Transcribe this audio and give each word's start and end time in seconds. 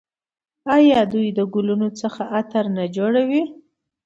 آیا 0.75 0.99
دوی 1.13 1.27
د 1.37 1.39
ګلونو 1.53 1.89
څخه 2.01 2.21
عطر 2.37 2.63
نه 2.77 2.83
جوړوي؟ 2.95 3.43